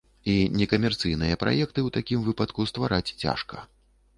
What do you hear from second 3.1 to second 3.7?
цяжка.